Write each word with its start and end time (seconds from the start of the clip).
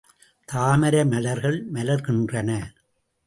தாமரை 0.47 1.05
மலர்கள் 1.05 1.59
மலர்கின்றன. 1.73 2.49